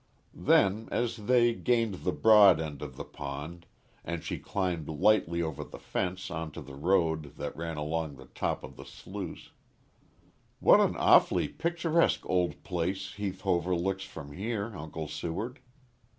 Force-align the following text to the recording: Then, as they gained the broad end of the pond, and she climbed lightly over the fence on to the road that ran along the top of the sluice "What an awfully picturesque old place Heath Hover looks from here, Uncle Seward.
Then, 0.33 0.89
as 0.91 1.15
they 1.15 1.53
gained 1.53 2.01
the 2.03 2.11
broad 2.11 2.59
end 2.59 2.81
of 2.81 2.95
the 2.95 3.03
pond, 3.03 3.67
and 4.03 4.23
she 4.23 4.39
climbed 4.39 4.89
lightly 4.89 5.43
over 5.43 5.63
the 5.63 5.77
fence 5.77 6.31
on 6.31 6.49
to 6.53 6.61
the 6.63 6.73
road 6.73 7.35
that 7.37 7.55
ran 7.55 7.77
along 7.77 8.15
the 8.15 8.25
top 8.25 8.63
of 8.63 8.77
the 8.77 8.83
sluice 8.83 9.51
"What 10.59 10.79
an 10.79 10.95
awfully 10.97 11.47
picturesque 11.47 12.27
old 12.27 12.63
place 12.63 13.13
Heath 13.13 13.41
Hover 13.41 13.75
looks 13.75 14.01
from 14.03 14.31
here, 14.31 14.75
Uncle 14.75 15.07
Seward. 15.07 15.59